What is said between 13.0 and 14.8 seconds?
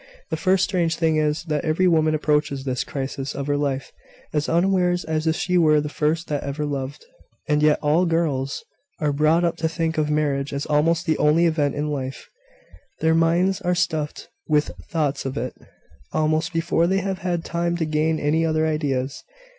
minds are stuffed with